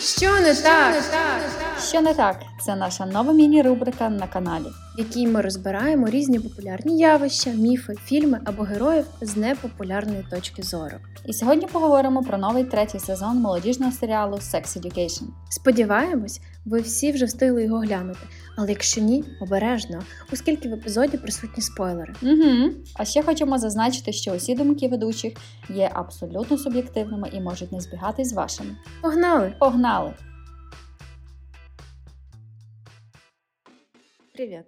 Що 0.00 0.40
не 0.40 0.54
так? 0.54 0.94
Що 1.88 2.00
не 2.00 2.14
так? 2.14 2.36
Це 2.66 2.76
наша 2.76 3.06
нова 3.06 3.32
міні-рубрика 3.32 4.08
на 4.08 4.26
каналі. 4.26 4.64
В 4.96 4.98
якій 4.98 5.26
ми 5.26 5.40
розбираємо 5.40 6.06
різні 6.06 6.40
популярні 6.40 6.98
явища, 6.98 7.50
міфи, 7.50 7.94
фільми 8.04 8.40
або 8.44 8.62
героїв 8.62 9.04
з 9.20 9.36
непопулярної 9.36 10.24
точки 10.30 10.62
зору. 10.62 10.96
І 11.26 11.32
сьогодні 11.32 11.66
поговоримо 11.72 12.22
про 12.22 12.38
новий 12.38 12.64
третій 12.64 12.98
сезон 12.98 13.36
молодіжного 13.36 13.92
серіалу 13.92 14.36
Sex 14.36 14.78
Education. 14.80 15.22
Сподіваємось, 15.50 16.40
ви 16.64 16.80
всі 16.80 17.12
вже 17.12 17.24
встигли 17.24 17.64
його 17.64 17.78
глянути. 17.78 18.20
Але 18.56 18.68
якщо 18.68 19.00
ні, 19.00 19.24
обережно, 19.40 20.02
оскільки 20.32 20.68
в 20.68 20.72
епізоді 20.72 21.16
присутні 21.16 21.62
спойлери. 21.62 22.14
Угу. 22.22 22.70
А 22.94 23.04
ще 23.04 23.22
хочемо 23.22 23.58
зазначити, 23.58 24.12
що 24.12 24.32
усі 24.32 24.54
думки 24.54 24.88
ведучих 24.88 25.32
є 25.68 25.90
абсолютно 25.94 26.58
суб'єктивними 26.58 27.28
і 27.32 27.40
можуть 27.40 27.72
не 27.72 27.80
збігатись 27.80 28.28
з 28.28 28.32
вашими. 28.32 28.70
Погнали! 29.02 29.52
Погнали! 29.58 30.14
Привіт! 34.36 34.64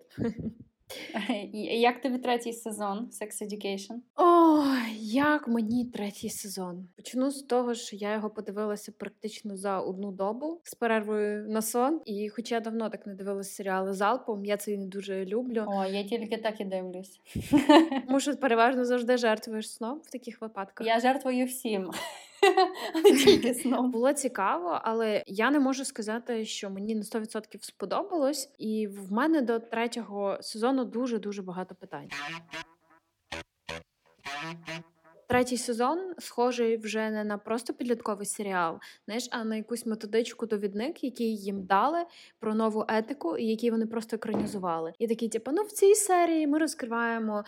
Як 1.79 2.01
тобі 2.01 2.19
третій 2.19 2.53
сезон 2.53 2.99
Sex 2.99 3.43
Education? 3.43 3.97
Ой, 4.17 4.97
як 5.01 5.49
мені 5.49 5.85
третій 5.85 6.31
сезон. 6.31 6.89
Почну 6.97 7.31
з 7.31 7.43
того, 7.43 7.75
що 7.75 7.97
я 7.97 8.15
його 8.15 8.31
подивилася 8.31 8.93
практично 8.93 9.57
за 9.57 9.81
одну 9.81 10.13
добу 10.13 10.61
з 10.65 10.75
перервою 10.75 11.49
на 11.49 11.63
сон. 11.63 12.01
І 12.05 12.29
хоча 12.29 12.55
я 12.55 12.61
давно 12.61 12.91
так 12.91 13.07
не 13.07 13.15
дивилася 13.15 13.51
серіали 13.51 13.93
залпом, 13.95 14.45
я 14.45 14.57
це 14.57 14.77
не 14.77 14.87
дуже 14.87 15.25
люблю. 15.25 15.65
О, 15.69 15.85
я 15.85 16.05
тільки 16.05 16.37
так 16.37 16.61
і 16.61 16.65
дивлюсь. 16.65 17.21
Тому 18.07 18.21
що 18.21 18.37
переважно 18.37 18.85
завжди 18.85 19.17
жертвуєш 19.17 19.73
сном 19.73 20.01
в 20.05 20.11
таких 20.11 20.41
випадках. 20.41 20.87
Я 20.87 21.01
жертвую 21.01 21.47
всім. 21.47 21.91
Тільки 23.25 23.55
сном. 23.55 23.91
Було 23.91 24.13
цікаво, 24.13 24.81
але 24.83 25.25
я 25.27 25.51
не 25.51 25.61
можу 25.61 25.85
сказати, 25.85 26.45
що 26.45 26.71
мені 26.71 26.95
на 26.95 27.03
100% 27.03 27.59
сподобалось, 27.61 28.55
і 28.59 28.87
в 28.87 29.13
мене 29.13 29.43
до 29.43 29.59
третього 29.59 30.39
сезону 30.41 30.85
дуже 30.85 31.19
дуже 31.19 31.43
багато 31.43 31.75
питань. 31.75 32.09
Третій 35.29 35.57
сезон 35.57 35.99
схожий 36.19 36.77
вже 36.77 37.11
не 37.11 37.25
на 37.25 37.39
просто 37.39 37.75
підлітковий 37.75 38.27
серіал, 38.27 38.79
знаєш, 39.07 39.29
а 39.31 39.45
на 39.45 39.57
якусь 39.57 39.87
методичку 39.87 40.47
довідник, 40.47 41.05
який 41.05 41.37
їм 41.37 41.65
дали 41.65 41.99
про 42.39 42.55
нову 42.55 42.85
етику, 42.89 43.37
і 43.37 43.47
який 43.47 43.71
вони 43.71 43.87
просто 43.87 44.17
екранізували. 44.17 44.93
І 44.99 45.09
такі, 45.09 45.29
типу, 45.29 45.51
ну 45.53 45.63
в 45.63 45.73
цій 45.73 45.95
серії 45.95 46.47
ми 46.47 46.59
розкриваємо 46.59 47.45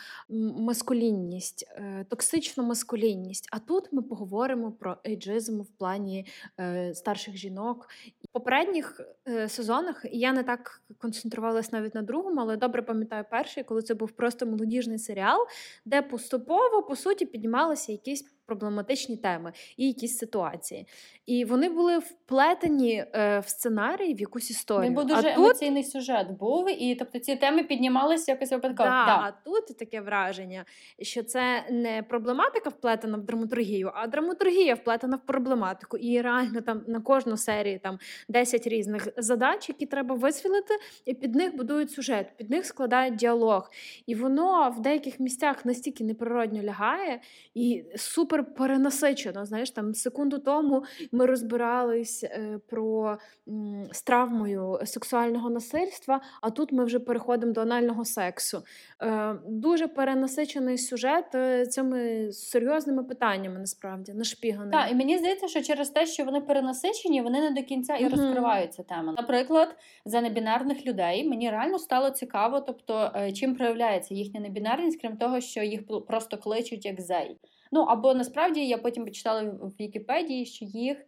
маскулінність, 0.58 1.66
е, 1.76 2.06
токсичну 2.08 2.64
маскулінність. 2.64 3.48
А 3.52 3.58
тут 3.58 3.92
ми 3.92 4.02
поговоримо 4.02 4.72
про 4.72 4.96
ейджизм 5.06 5.60
в 5.60 5.68
плані 5.78 6.26
е, 6.60 6.94
старших 6.94 7.36
жінок. 7.36 7.88
Попередніх 8.32 9.00
е, 9.28 9.48
сезонах 9.48 10.04
я 10.12 10.32
не 10.32 10.42
так 10.42 10.82
концентрувалась 10.98 11.72
навіть 11.72 11.94
на 11.94 12.02
другому, 12.02 12.40
але 12.40 12.56
добре 12.56 12.82
пам'ятаю 12.82 13.24
перший, 13.30 13.64
коли 13.64 13.82
це 13.82 13.94
був 13.94 14.10
просто 14.10 14.46
молодіжний 14.46 14.98
серіал, 14.98 15.46
де 15.84 16.02
поступово 16.02 16.82
по 16.82 16.96
суті 16.96 17.26
піднімалися 17.26 17.92
якісь 17.92 18.22
проблематичні 18.50 19.16
теми 19.16 19.52
і 19.76 19.86
якісь 19.86 20.18
ситуації. 20.18 20.86
І 21.26 21.44
вони 21.44 21.68
були 21.68 21.98
вплетені 21.98 23.04
е, 23.14 23.38
в 23.40 23.48
сценарій 23.48 24.14
в 24.14 24.20
якусь 24.20 24.50
історію. 24.50 24.92
Був 24.92 25.04
дуже 25.04 25.28
а 25.28 25.34
емоційний 25.34 25.82
тут... 25.82 25.92
сюжет 25.92 26.30
був, 26.30 26.82
і 26.82 26.94
тобто 26.94 27.18
ці 27.18 27.36
теми 27.36 27.62
піднімалися 27.62 28.32
якось 28.32 28.50
випадково. 28.50 28.88
Да, 28.88 29.06
да. 29.06 29.16
А 29.16 29.32
тут 29.44 29.78
таке 29.78 30.00
враження, 30.00 30.64
що 31.02 31.22
це 31.22 31.64
не 31.70 32.02
проблематика 32.02 32.70
вплетена 32.70 33.18
в 33.18 33.22
драматургію, 33.22 33.92
а 33.94 34.06
драматургія 34.06 34.74
вплетена 34.74 35.16
в 35.16 35.26
проблематику. 35.26 35.96
І 35.96 36.20
реально 36.20 36.60
там 36.60 36.82
на 36.86 37.00
кожну 37.00 37.36
серію 37.36 37.80
там 37.82 37.98
10 38.28 38.66
різних 38.66 39.08
задач, 39.16 39.68
які 39.68 39.86
треба 39.86 40.14
висвілити, 40.14 40.74
і 41.04 41.14
під 41.14 41.34
них 41.34 41.56
будують 41.56 41.90
сюжет, 41.90 42.26
під 42.36 42.50
них 42.50 42.66
складають 42.66 43.16
діалог. 43.16 43.70
І 44.06 44.14
воно 44.14 44.70
в 44.70 44.80
деяких 44.80 45.20
місцях 45.20 45.64
настільки 45.64 46.04
неприродньо 46.04 46.62
лягає 46.62 47.20
і 47.54 47.84
супер 47.96 48.39
перенасичено. 48.42 49.44
Знаєш, 49.44 49.70
там 49.70 49.94
секунду 49.94 50.38
тому 50.38 50.84
ми 51.12 51.26
розбирались 51.26 52.24
е, 52.24 52.58
про 52.68 53.18
м, 53.48 53.86
з 53.92 54.02
травмою 54.02 54.78
сексуального 54.84 55.50
насильства, 55.50 56.20
а 56.42 56.50
тут 56.50 56.72
ми 56.72 56.84
вже 56.84 56.98
переходимо 56.98 57.52
до 57.52 57.60
анального 57.60 58.04
сексу. 58.04 58.62
Е, 59.02 59.34
Дуже 59.48 59.88
перенасичений 59.88 60.78
сюжет 60.78 61.34
е, 61.34 61.66
цими 61.66 62.32
серйозними 62.32 63.04
питаннями, 63.04 63.58
насправді, 63.58 64.12
нашпіганий. 64.12 64.72
Так, 64.72 64.90
і 64.92 64.94
мені 64.94 65.18
здається, 65.18 65.48
що 65.48 65.62
через 65.62 65.90
те, 65.90 66.06
що 66.06 66.24
вони 66.24 66.40
перенасичені, 66.40 67.22
вони 67.22 67.40
не 67.40 67.50
до 67.50 67.62
кінця 67.62 67.96
і 67.96 68.08
розкривають 68.08 68.74
цю 68.74 68.82
тему. 68.82 69.14
Наприклад, 69.16 69.76
за 70.04 70.20
небінарних 70.20 70.86
людей 70.86 71.28
мені 71.28 71.50
реально 71.50 71.78
стало 71.78 72.10
цікаво, 72.10 72.60
тобто 72.60 73.12
чим 73.34 73.54
проявляється 73.54 74.14
їхня 74.14 74.40
небінарність, 74.40 75.00
крім 75.00 75.16
того, 75.16 75.40
що 75.40 75.62
їх 75.62 75.80
просто 76.08 76.36
кличуть 76.38 76.84
як 76.84 77.00
зей. 77.00 77.36
Ну 77.72 77.80
або 77.80 78.14
насправді 78.14 78.66
я 78.66 78.78
потім 78.78 79.04
почитала 79.04 79.42
в 79.42 79.72
Вікіпедії, 79.80 80.46
що 80.46 80.64
їх 80.64 81.06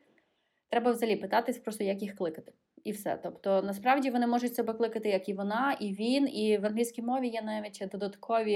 треба 0.69 0.91
взагалі 0.91 1.17
питатись 1.17 1.59
просто, 1.59 1.85
як 1.85 2.03
їх 2.03 2.17
кликати. 2.17 2.53
І 2.85 2.93
все. 2.93 3.19
Тобто, 3.23 3.63
насправді 3.63 4.11
вони 4.11 4.27
можуть 4.27 4.55
себе 4.55 4.73
кликати, 4.73 5.09
як 5.09 5.29
і 5.29 5.35
вона, 5.35 5.77
і 5.81 5.93
він. 5.93 6.29
І 6.29 6.59
в 6.59 6.67
англійській 6.67 7.03
мові 7.03 7.29
є 7.29 7.43
навіть 7.43 7.85
додаткові 7.93 8.55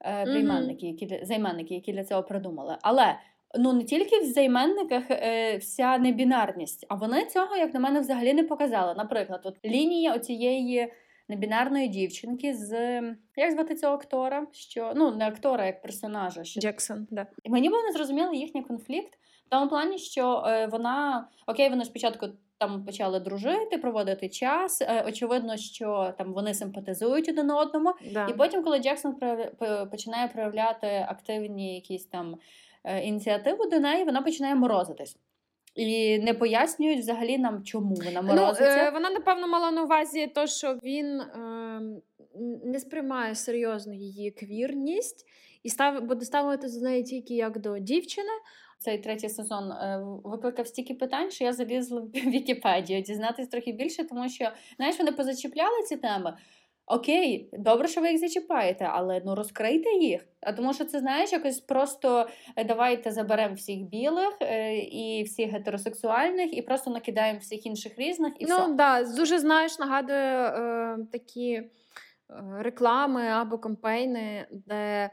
е, 0.00 0.24
прийменники, 0.24 0.86
які 0.86 1.06
для- 1.06 1.24
займенники, 1.24 1.74
які 1.74 1.92
для 1.92 2.04
цього 2.04 2.22
придумали. 2.22 2.76
Але 2.82 3.16
ну 3.58 3.72
не 3.72 3.84
тільки 3.84 4.20
в 4.20 4.24
займенниках 4.24 5.04
е, 5.10 5.56
вся 5.56 5.98
небінарність, 5.98 6.86
а 6.88 6.94
вони 6.94 7.26
цього, 7.26 7.56
як 7.56 7.74
на 7.74 7.80
мене, 7.80 8.00
взагалі 8.00 8.34
не 8.34 8.42
показали. 8.44 8.94
Наприклад, 8.96 9.40
от 9.44 9.64
лінія 9.64 10.14
оцієї 10.14 10.92
небінарної 11.30 11.88
дівчинки 11.88 12.54
з 12.54 13.00
як 13.36 13.52
звати 13.52 13.74
цього 13.74 13.94
актора? 13.94 14.46
Що 14.52 14.92
ну 14.96 15.10
не 15.16 15.28
актора, 15.28 15.66
як 15.66 15.82
персонажа, 15.82 16.44
що 16.44 16.60
Джексон, 16.60 17.06
да. 17.10 17.26
і 17.42 17.50
Мені 17.50 17.68
був 17.68 17.78
не 17.86 17.92
зрозумілий 17.92 18.38
їхній 18.38 18.62
конфлікт 18.62 19.14
в 19.46 19.50
тому 19.50 19.68
плані, 19.68 19.98
що 19.98 20.44
е, 20.46 20.66
вона 20.66 21.28
окей, 21.46 21.70
вони 21.70 21.84
спочатку 21.84 22.26
там 22.58 22.84
почали 22.84 23.20
дружити, 23.20 23.78
проводити 23.78 24.28
час. 24.28 24.82
Е, 24.82 25.04
очевидно, 25.08 25.56
що 25.56 26.14
там 26.18 26.32
вони 26.32 26.54
симпатизують 26.54 27.28
один 27.28 27.50
одному. 27.50 27.94
Да. 28.12 28.26
І 28.26 28.32
потім, 28.32 28.62
коли 28.62 28.78
Джексон 28.78 29.14
починає 29.90 30.28
проявляти 30.28 31.06
активні 31.08 31.74
якісь 31.74 32.06
там 32.06 32.36
е, 32.84 33.00
ініціативи 33.00 33.66
до 33.66 33.80
неї, 33.80 34.04
вона 34.04 34.22
починає 34.22 34.54
морозитись. 34.54 35.16
І 35.74 36.18
не 36.18 36.34
пояснюють 36.34 36.98
взагалі 37.00 37.38
нам, 37.38 37.64
чому 37.64 37.94
вона 37.94 38.22
Ну, 38.22 38.28
морозиться. 38.28 38.86
е, 38.88 38.90
вона 38.90 39.10
напевно 39.10 39.48
мала 39.48 39.70
на 39.70 39.82
увазі 39.82 40.26
то, 40.26 40.46
що 40.46 40.78
він 40.84 41.20
е, 41.20 41.80
не 42.64 42.80
сприймає 42.80 43.34
серйозно 43.34 43.94
її 43.94 44.30
квірність 44.30 45.26
і 45.62 45.68
став, 45.68 46.02
буде 46.02 46.24
ставити 46.24 46.68
за 46.68 46.80
неї 46.80 47.02
тільки 47.02 47.34
як 47.34 47.58
до 47.60 47.78
дівчини. 47.78 48.28
Цей 48.78 48.98
третій 48.98 49.28
сезон 49.28 49.72
е, 49.72 50.00
викликав 50.24 50.66
стільки 50.66 50.94
питань, 50.94 51.30
що 51.30 51.44
я 51.44 51.52
залізла 51.52 52.00
в 52.00 52.10
Вікіпедію 52.14 53.02
дізнатись 53.02 53.48
трохи 53.48 53.72
більше, 53.72 54.04
тому 54.04 54.28
що 54.28 54.48
знаєш, 54.76 54.98
вони 54.98 55.12
позачіпляли 55.12 55.82
ці 55.88 55.96
теми. 55.96 56.36
Окей, 56.90 57.48
добре, 57.52 57.88
що 57.88 58.00
ви 58.00 58.10
їх 58.10 58.20
зачіпаєте, 58.20 58.84
але 58.92 59.22
ну 59.24 59.34
розкрийте 59.34 59.90
їх. 59.90 60.26
А 60.40 60.52
тому 60.52 60.74
що 60.74 60.84
це 60.84 61.00
знаєш, 61.00 61.32
якось 61.32 61.60
просто 61.60 62.28
е, 62.56 62.64
давайте 62.64 63.10
заберемо 63.10 63.54
всіх 63.54 63.80
білих 63.80 64.36
е, 64.42 64.78
і 64.78 65.22
всіх 65.22 65.50
гетеросексуальних, 65.50 66.56
і 66.56 66.62
просто 66.62 66.90
накидаємо 66.90 67.38
всіх 67.38 67.66
інших 67.66 67.98
різних, 67.98 68.32
і 68.38 68.46
ну 68.46 68.56
все. 68.56 68.72
да, 68.72 69.04
дуже 69.04 69.38
знаєш, 69.38 69.78
нагадує 69.78 70.48
е, 70.48 70.98
такі 71.12 71.52
е, 71.52 71.70
реклами 72.58 73.26
або 73.26 73.58
кампейни, 73.58 74.46
де 74.50 75.10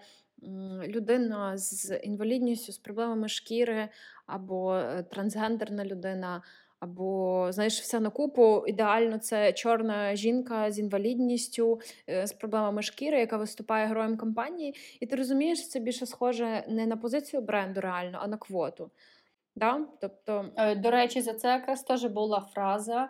людина 0.87 1.57
з 1.57 1.97
інвалідністю, 1.97 2.71
з 2.71 2.77
проблемами 2.77 3.27
шкіри, 3.27 3.89
або 4.27 4.81
трансгендерна 5.11 5.85
людина. 5.85 6.41
Або, 6.79 7.47
знаєш, 7.51 7.81
все 7.81 7.99
на 7.99 8.09
купу. 8.09 8.63
Ідеально, 8.67 9.17
це 9.17 9.53
чорна 9.53 10.15
жінка 10.15 10.71
з 10.71 10.79
інвалідністю, 10.79 11.79
е, 12.09 12.27
з 12.27 12.33
проблемами 12.33 12.81
шкіри, 12.81 13.19
яка 13.19 13.37
виступає 13.37 13.87
героєм 13.87 14.17
компанії. 14.17 14.75
І 14.99 15.05
ти 15.05 15.15
розумієш, 15.15 15.69
це 15.69 15.79
більше 15.79 16.05
схоже 16.05 16.63
не 16.67 16.85
на 16.85 16.97
позицію 16.97 17.41
бренду 17.41 17.81
реально, 17.81 18.17
а 18.21 18.27
на 18.27 18.37
квоту. 18.37 18.91
Да? 19.55 19.85
Тобто, 20.01 20.45
Е, 20.55 20.75
До 20.75 20.91
речі, 20.91 21.21
за 21.21 21.33
це 21.33 21.47
якраз 21.47 21.83
теж 21.83 22.05
була 22.05 22.39
фраза. 22.53 23.09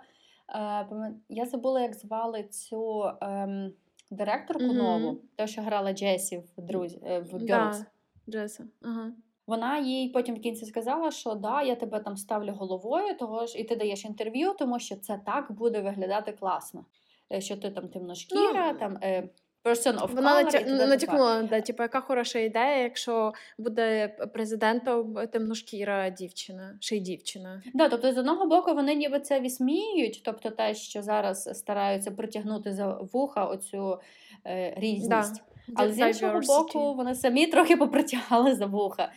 Е, 0.55 1.11
Я 1.29 1.45
забула, 1.45 1.81
як 1.81 1.93
звали 1.95 2.43
цю 2.43 3.11
ем, 3.21 3.73
директорку 4.11 4.63
Мгм. 4.63 4.77
нову, 4.77 5.17
те, 5.35 5.47
що 5.47 5.61
грала 5.61 5.93
Джесі 5.93 6.43
в 6.57 6.61
друзі 6.61 6.97
в 7.01 7.33
Girls. 7.35 7.45
да, 7.47 7.85
Джеса. 8.29 8.63
Ага. 8.81 9.11
Вона 9.47 9.77
їй 9.79 10.09
потім 10.09 10.35
в 10.35 10.41
кінці 10.41 10.65
сказала, 10.65 11.11
що 11.11 11.33
да, 11.33 11.61
я 11.61 11.75
тебе 11.75 11.99
там 11.99 12.17
ставлю 12.17 12.51
головою, 12.51 13.17
того 13.19 13.45
ж 13.45 13.57
і 13.57 13.63
ти 13.63 13.75
даєш 13.75 14.05
інтерв'ю, 14.05 14.53
тому 14.59 14.79
що 14.79 14.95
це 14.95 15.19
так 15.25 15.51
буде 15.51 15.81
виглядати 15.81 16.31
класно. 16.31 16.85
Е, 17.33 17.41
Що 17.41 17.57
ти 17.57 17.71
там 17.71 17.87
темношкіра, 17.87 18.71
Ну, 18.73 18.79
там 18.79 18.97
е, 19.03 19.29
person 19.63 19.99
of 19.99 20.15
Вона 20.15 20.35
color. 20.43 20.45
натя- 20.45 20.87
натякнула, 20.87 21.43
да, 21.43 21.61
типу, 21.61 21.83
яка 21.83 22.01
хороша 22.01 22.39
ідея, 22.39 22.77
якщо 22.77 23.33
буде 23.57 24.07
президентом 24.33 25.15
темношкіра 25.31 26.09
дівчина, 26.09 26.77
ще 26.79 26.95
й 26.97 26.99
дівчина. 26.99 27.63
Да, 27.73 27.89
тобто, 27.89 28.13
з 28.13 28.17
одного 28.17 28.45
боку, 28.47 28.73
вони 28.73 28.95
ніби 28.95 29.19
це 29.19 29.39
вісміють, 29.39 30.21
тобто 30.25 30.49
те, 30.49 30.75
що 30.75 31.01
зараз 31.01 31.59
стараються 31.59 32.11
притягнути 32.11 32.73
за 32.73 32.87
вуха 33.13 33.45
оцю 33.45 33.99
е, 34.45 34.73
різність. 34.77 35.41
Але 35.75 35.93
з 35.93 35.99
іншого 35.99 36.39
боку, 36.39 36.93
вони 36.93 37.15
самі 37.15 37.47
трохи 37.47 37.77
попритягали 37.77 38.55
за 38.55 38.65
вуха. 38.65 39.11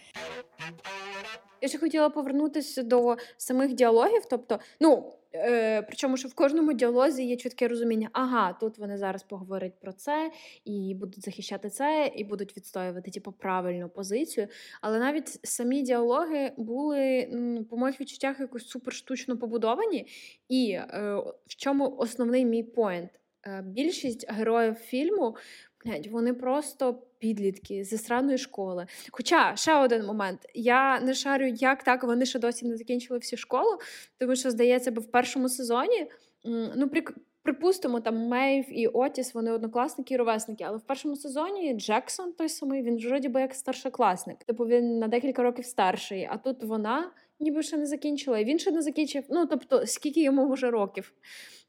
Я 1.63 1.69
ще 1.69 1.79
хотіла 1.79 2.11
повернутися 2.11 2.83
до 2.83 3.17
самих 3.37 3.73
діалогів. 3.73 4.23
Тобто, 4.31 4.59
ну 4.81 5.13
е, 5.35 5.83
причому, 5.83 6.17
що 6.17 6.29
в 6.29 6.35
кожному 6.35 6.73
діалозі 6.73 7.25
є 7.25 7.37
чітке 7.37 7.69
розуміння, 7.69 8.09
ага, 8.13 8.53
тут 8.53 8.79
вони 8.79 8.99
зараз 8.99 9.23
поговорять 9.23 9.81
про 9.81 9.93
це, 9.93 10.31
і 10.65 10.95
будуть 10.95 11.25
захищати 11.25 11.71
це, 11.71 12.13
і 12.17 12.25
будуть 12.25 12.57
відстоювати 12.57 13.11
типу, 13.11 13.33
правильну 13.33 13.89
позицію. 13.89 14.49
Але 14.81 14.99
навіть 14.99 15.29
самі 15.47 15.83
діалоги 15.83 16.53
були, 16.57 17.29
м, 17.33 17.65
по 17.71 17.77
моїх 17.77 18.01
відчуттях, 18.01 18.41
якось 18.41 18.69
супер 18.69 18.95
штучно 18.95 19.39
побудовані. 19.39 20.07
І 20.49 20.71
е, 20.73 21.15
в 21.47 21.57
чому 21.57 21.97
основний 21.99 22.45
мій 22.45 22.63
поінт? 22.63 23.11
Е, 23.47 23.63
більшість 23.67 24.33
героїв 24.33 24.75
фільму. 24.75 25.37
Блядь, 25.85 26.07
вони 26.07 26.35
просто 26.35 27.03
підлітки 27.19 27.85
зі 27.85 27.99
сраної 27.99 28.39
школи. 28.39 28.87
Хоча 29.11 29.57
ще 29.57 29.75
один 29.75 30.07
момент: 30.07 30.41
я 30.55 31.01
не 31.01 31.15
шарю, 31.15 31.47
як 31.47 31.83
так 31.83 32.05
вони 32.05 32.27
ще 32.27 32.39
досі 32.39 32.67
не 32.67 32.77
закінчили 32.77 33.19
всю 33.19 33.39
школу, 33.41 33.79
тому 34.19 34.37
що 34.37 34.51
здається, 34.51 34.91
би 34.91 35.01
в 35.03 35.11
першому 35.11 35.49
сезоні 35.49 36.07
ну 36.45 36.87
прик- 36.87 37.15
Припустимо, 37.43 38.01
там 38.01 38.17
Мейв 38.17 38.79
і 38.79 38.87
Отіс, 38.87 39.35
вони 39.35 39.53
однокласники 39.53 40.15
і 40.15 40.17
ровесники, 40.17 40.65
але 40.65 40.77
в 40.77 40.81
першому 40.81 41.17
сезоні 41.17 41.75
Джексон 41.75 42.33
той 42.33 42.49
самий, 42.49 42.83
він 42.83 43.09
вроді 43.09 43.29
би 43.29 43.41
як 43.41 43.55
старшокласник. 43.55 44.45
Типу 44.45 44.67
він 44.67 44.99
на 44.99 45.09
декілька 45.09 45.43
років 45.43 45.65
старший, 45.65 46.29
а 46.31 46.37
тут 46.37 46.65
вона 46.65 47.11
ніби 47.41 47.63
ще 47.63 47.77
не 47.77 47.87
закінчила, 47.87 48.39
і 48.39 48.45
він 48.45 48.59
ще 48.59 48.71
не 48.71 48.83
закінчив. 48.83 49.25
Ну 49.31 49.47
тобто, 49.47 49.87
скільки 49.87 50.23
йому 50.23 50.53
вже 50.53 50.71
років? 50.71 51.13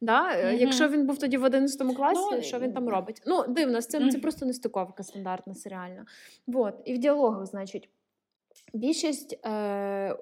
Да? 0.01 0.33
е, 0.39 0.51
Мгм. 0.51 0.61
Якщо 0.61 0.87
він 0.87 1.05
був 1.07 1.17
тоді 1.17 1.37
в 1.37 1.43
11 1.43 1.95
класі, 1.95 2.21
Ну, 2.31 2.41
що 2.41 2.59
він 2.59 2.73
там 2.73 2.89
робить? 2.89 3.21
Ну, 3.25 3.43
дивно, 3.47 3.81
з 3.81 3.87
цим 3.87 4.09
це 4.09 4.17
просто 4.19 4.45
нестиковка 4.45 5.03
стандартна, 5.03 5.55
серіальна. 5.55 6.05
Вот. 6.47 6.73
І 6.85 6.93
в 6.93 6.97
діалогах, 6.97 7.45
значить. 7.45 7.89
Більшість 8.73 9.39
е, 9.45 10.15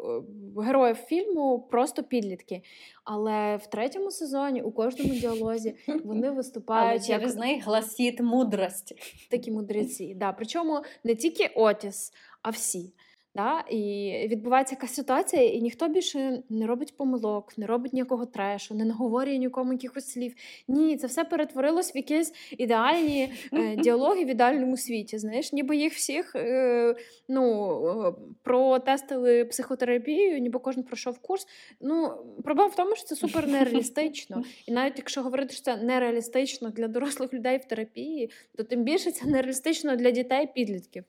героїв 0.63 0.96
фільму 0.96 1.60
просто 1.72 2.04
підлітки. 2.04 2.62
Але 3.04 3.57
в 3.57 3.68
третьому 3.68 4.12
сезоні 4.12 4.62
у 4.62 4.72
кожному 4.72 5.13
діалозі 5.13 5.75
вони 6.04 6.28
Але 6.28 6.31
виступають 6.31 7.10
як 7.10 7.19
через 7.19 7.36
них 7.36 7.63
гласить 7.66 8.19
мудрость. 8.22 8.94
такі 9.30 9.52
мудреці. 9.52 10.13
Да. 10.16 10.31
Причому 10.34 10.81
не 11.04 11.16
тільки 11.16 11.52
Отіс, 11.56 12.13
а 12.42 12.50
всі. 12.50 12.94
Да? 13.36 13.60
І 13.70 14.14
відбувається 14.28 14.76
якась 14.76 14.94
ситуація, 14.94 15.50
і 15.50 15.62
ніхто 15.62 15.88
більше 15.88 16.44
не 16.50 16.68
робить 16.68 16.98
помилок, 16.98 17.58
не 17.58 17.66
робить 17.66 17.94
ніякого 17.94 18.26
трешу, 18.26 18.76
не 18.76 18.86
наговорює 18.86 19.38
нікому 19.38 19.74
якихось 19.74 20.12
слів. 20.12 20.34
Ні, 20.68 20.98
це 20.98 21.08
все 21.08 21.24
перетворилось 21.24 21.96
в 21.96 21.98
якісь 21.98 22.34
ідеальні 22.58 23.34
е, 23.54 23.76
діалоги 23.84 24.26
в 24.26 24.28
ідеальному 24.30 24.78
світі. 24.78 25.18
Знаєш, 25.18 25.54
ніби 25.54 25.78
їх 25.78 25.94
всіх 25.94 26.36
е, 26.36 26.96
ну, 27.28 27.72
е, 28.08 28.14
протестили 28.44 29.46
психотерапію, 29.46 30.40
ніби 30.40 30.60
кожен 30.60 30.84
пройшов 30.84 31.20
курс. 31.20 31.48
Ну, 31.81 32.12
проблема 32.44 32.70
в 32.70 32.76
тому, 32.76 32.96
що 32.96 33.06
це 33.06 33.16
супер 33.16 33.48
нереалістично. 33.48 34.44
І 34.68 34.72
навіть 34.72 34.98
якщо 34.98 35.22
говорити, 35.22 35.54
що 35.54 35.64
це 35.64 35.78
нереалістично 35.78 36.70
для 36.70 36.88
дорослих 36.88 37.34
людей 37.34 37.58
в 37.58 37.66
терапії, 37.66 38.30
то 38.58 38.64
тим 38.64 38.84
більше 38.84 39.12
це 39.12 39.26
нереалістично 39.26 39.96
для 39.96 40.12
дітей 40.12 40.50
підлітків. 40.56 41.04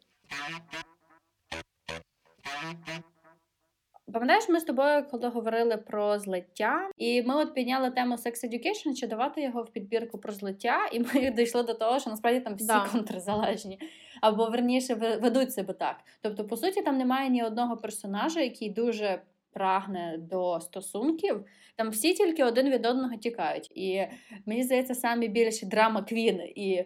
Пам'ятаєш, 4.13 4.49
ми 4.49 4.61
з 4.61 4.65
тобою 4.65 5.05
коли 5.11 5.29
говорили 5.29 5.77
про 5.77 6.19
злиття, 6.19 6.91
і 6.97 7.23
ми 7.23 7.35
от 7.35 7.55
підняли 7.55 7.91
тему 7.91 8.15
Sex 8.15 8.45
Education, 8.45 8.95
чи 8.95 9.07
давати 9.07 9.43
його 9.43 9.63
в 9.63 9.73
підбірку 9.73 10.19
про 10.19 10.33
злиття, 10.33 10.87
і 10.93 11.01
ми 11.01 11.31
дійшли 11.37 11.63
до 11.63 11.75
того, 11.75 11.99
що 11.99 12.11
насправді 12.11 12.41
там 12.41 12.55
всі 12.55 12.67
Да. 12.67 12.89
контрзалежні, 12.93 13.79
або 14.21 14.47
верніше 14.47 14.95
ведуть 14.95 15.53
себе 15.53 15.75
так. 15.75 15.97
Тобто, 16.23 16.45
по 16.45 16.57
суті, 16.57 16.83
там 16.83 16.99
немає 16.99 17.31
ні 17.31 17.45
одного 17.45 17.77
персонажа, 17.77 18.41
який 18.41 18.71
дуже 18.71 19.23
прагне 19.53 20.17
до 20.19 20.61
стосунків. 20.61 21.45
Там 21.77 21.91
всі 21.91 22.15
тільки 22.15 22.45
один 22.45 22.71
від 22.71 22.87
одного 22.87 23.17
тікають. 23.17 23.71
І 23.75 24.07
мені 24.47 24.63
здається, 24.63 24.95
самі 24.95 25.29
більші 25.29 25.67
драма 25.67 26.03
Квін 26.03 26.41
і 26.55 26.85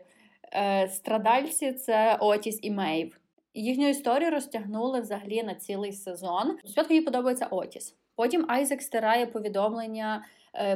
е, 0.53 0.89
страдальці 0.89 1.73
це 1.73 2.17
Отіс 2.21 2.59
і 2.63 2.71
Мейв. 2.71 3.21
Їхню 3.55 3.89
історію 3.89 4.31
розтягнули 4.31 5.01
взагалі 5.01 5.43
на 5.43 5.55
цілий 5.55 5.93
сезон. 5.93 6.59
Спочатку 6.65 6.95
їй 6.95 7.01
подобається 7.01 7.47
Отіс. 7.47 7.97
Потім 8.17 8.45
Айзек 8.49 8.83
стирає 8.83 9.27
повідомлення 9.27 10.25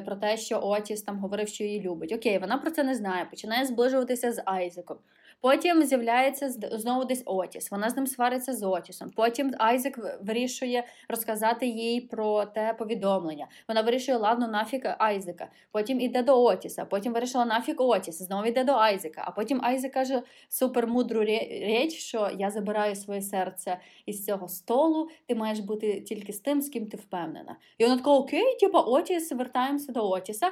про 0.05 0.17
те, 0.17 0.37
що 0.37 0.61
Отіс 0.63 1.03
там 1.03 1.19
говорив, 1.19 1.49
що 1.49 1.65
її 1.65 1.81
любить. 1.81 2.13
Окей, 2.13 2.39
вона 2.39 2.59
про 2.59 2.71
це 2.71 2.85
не 2.85 2.95
знає, 2.95 3.25
починає 3.31 3.67
зближуватися 3.67 4.33
з 4.33 4.43
Айзеком. 4.45 4.99
Потім 5.41 5.83
з'являється 5.83 6.51
знову 6.51 7.05
десь 7.05 7.23
Отіс. 7.27 7.71
Вона 7.71 7.91
з 7.91 7.97
ним 7.97 8.07
свариться 8.07 8.53
з 8.53 8.67
Отісом. 8.67 9.11
Потім 9.17 9.55
Айзек 9.59 9.99
вирішує 10.23 10.85
розказати 11.09 11.67
їй 11.67 12.01
про 12.01 12.45
те 12.45 12.75
повідомлення. 12.79 13.47
Вона 13.69 13.81
вирішує, 13.83 14.19
ладно, 14.19 14.49
нафіг 14.49 14.81
Айзека. 14.99 15.49
Потім 15.73 16.01
іде 16.01 16.23
до 16.23 16.43
Отіса. 16.43 16.85
Потім 16.85 17.13
вирішила 17.13 17.45
нафіг 17.45 17.75
Отіс. 17.79 18.19
Знову 18.23 18.47
йде 18.47 18.65
до 18.65 18.73
Айзека. 18.73 19.23
А 19.27 19.31
потім 19.31 19.61
Айзек 19.63 19.93
каже 19.93 20.23
супермудру 20.49 21.25
річ, 21.25 21.93
що 21.95 22.31
я 22.39 22.51
забираю 22.51 22.97
своє 22.97 23.23
серце 23.23 23.79
із 24.07 24.25
цього 24.25 24.49
столу. 24.49 25.09
Ти 25.27 25.35
маєш 25.35 25.59
бути 25.59 26.01
тільки 26.01 26.33
з 26.33 26.41
тим, 26.41 26.63
з 26.63 26.69
ким 26.69 26.87
ти 26.87 26.97
впевнена. 26.97 27.57
І 27.79 27.85
вона 27.85 27.97
така, 27.97 28.11
окей, 28.11 28.57
типу, 28.61 28.79
Отіс, 28.79 29.33
вертаємося 29.69 29.93
до 29.93 30.11
Отіса. 30.11 30.51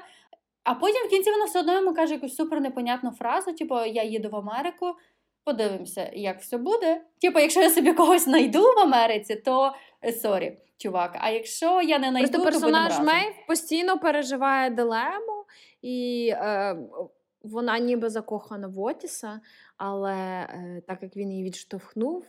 А 0.64 0.74
потім 0.74 1.06
в 1.06 1.10
кінці 1.10 1.30
вона 1.30 1.44
все 1.44 1.60
одно 1.60 1.74
йому 1.74 1.94
каже 1.94 2.14
якусь 2.14 2.34
супер 2.34 2.60
непонятну 2.60 3.10
фразу, 3.10 3.52
типу, 3.52 3.74
я 3.84 4.02
їду 4.02 4.28
в 4.28 4.36
Америку, 4.36 4.86
подивимося, 5.44 6.10
як 6.14 6.40
все 6.40 6.58
буде. 6.58 7.02
Типу, 7.20 7.38
якщо 7.38 7.60
я 7.60 7.70
собі 7.70 7.92
когось 7.92 8.24
знайду 8.24 8.62
в 8.62 8.78
Америці, 8.78 9.36
то 9.36 9.72
е, 10.04 10.12
sorry, 10.12 10.58
чувак. 10.76 11.16
А 11.20 11.30
якщо 11.30 11.82
я 11.82 11.98
не 11.98 12.10
знайду, 12.10 12.28
Просто 12.28 12.44
то 12.44 12.50
персонаж. 12.50 13.00
Мейв 13.00 13.34
постійно 13.46 13.98
переживає 13.98 14.70
дилему, 14.70 15.44
і 15.82 16.28
е, 16.32 16.76
вона 17.42 17.78
ніби 17.78 18.10
закохана 18.10 18.68
в 18.68 18.80
Отіса, 18.80 19.40
але 19.76 20.14
е, 20.14 20.82
так 20.86 21.02
як 21.02 21.16
він 21.16 21.30
її 21.30 21.44
відштовхнув, 21.44 22.26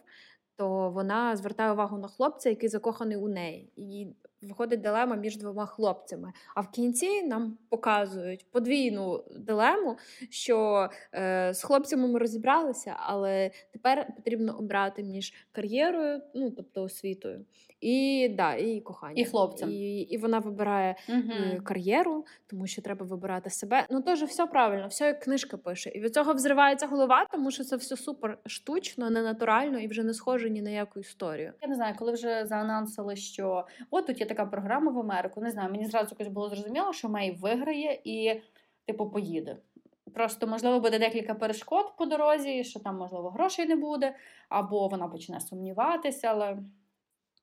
то 0.58 0.89
вона 0.89 1.36
звертає 1.36 1.72
увагу 1.72 1.98
на 1.98 2.08
хлопця, 2.08 2.50
який 2.50 2.70
закоханий 2.70 3.17
у 3.17 3.27
неї. 3.27 3.72
І 3.75 4.08
виходить 4.41 4.82
дилема 4.82 5.15
між 5.15 5.38
двома 5.38 5.65
хлопцями. 5.65 6.34
А 6.56 6.62
в 6.62 6.72
кінці 6.72 7.24
нам 7.24 7.58
показують 7.70 8.51
подвійну 8.51 9.24
дилему, 9.39 9.98
що 10.29 10.89
е, 11.13 11.53
з 11.53 11.63
хлопцями 11.63 12.08
ми 12.08 12.20
розібралися, 12.20 12.96
але 13.00 13.51
тепер 13.74 14.08
потрібно 14.15 14.58
обрати 14.58 15.03
між 15.03 15.34
кар'єрою, 15.51 16.22
ну 16.36 16.51
тобто 16.51 16.84
освітою, 16.84 17.46
і, 17.82 18.29
да, 18.29 18.56
і 18.56 18.82
коханням. 18.82 19.17
І 19.17 19.25
хлопцем. 19.25 19.70
І, 19.70 20.00
і 20.01 20.17
вона 20.17 20.39
вибирає 20.39 20.96
е, 21.10 21.62
кар'єру, 21.63 22.25
тому 22.48 22.67
що 22.67 22.82
треба 22.82 23.06
вибирати 23.06 23.50
себе. 23.50 23.86
Ну 23.89 24.01
теж 24.01 24.24
все 24.24 24.46
правильно, 24.46 24.88
все 24.88 25.06
як 25.06 25.20
книжка 25.20 25.58
пише. 25.58 25.89
І 25.89 26.00
від 26.00 26.13
цього 26.13 26.34
взривається 26.34 26.88
голова, 26.88 27.25
тому 27.32 27.51
що 27.51 27.63
це 27.63 27.75
все 27.75 27.98
супер 27.98 28.38
штучно, 28.46 29.10
ненатурально 29.10 29.79
і 29.79 29.88
вже 29.88 30.03
не 30.03 30.13
схоже 30.13 30.50
ні 30.50 30.62
на 30.62 30.70
яку 30.70 31.00
історію. 31.00 31.53
Я 31.62 31.67
не 31.67 31.75
знаю, 31.75 31.96
коли 32.00 32.12
вже 32.12 32.46
заанонсили, 32.46 33.15
що 33.15 33.65
от 33.91 34.08
тут 34.08 34.20
є 34.20 34.25
така 34.27 34.46
програма 34.46 34.91
в 34.91 35.00
Америку. 35.00 35.41
Не 35.41 35.51
знаю, 35.51 35.72
мені 35.72 35.86
зразу 35.86 36.15
якось 36.19 36.34
було 36.34 36.50
зрозуміло, 36.50 36.93
що 36.93 37.10
Мей 37.10 37.31
виграє 37.31 38.01
і, 38.03 38.41
типу, 38.86 39.10
поїде. 39.10 39.57
Просто, 40.13 40.48
можливо, 40.48 40.79
буде 40.79 41.00
декілька 41.00 41.34
перешкод 41.34 41.93
по 41.98 42.05
дорозі, 42.05 42.63
що 42.63 42.79
там, 42.79 42.98
можливо, 42.98 43.29
грошей 43.29 43.65
не 43.65 43.75
буде, 43.75 44.15
або 44.50 44.88
вона 44.88 45.07
почне 45.07 45.39
сумніватися, 45.39 46.27
але. 46.27 46.57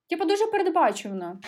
Типу, 0.08 0.24
дуже 0.24 0.46
передбачувано. 0.46 1.38